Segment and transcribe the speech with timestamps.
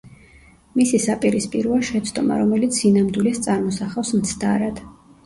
[0.77, 4.83] მისი საპირისპიროა შეცდომა, რომელიც სინამდვილეს წარმოსახავს მცდარად.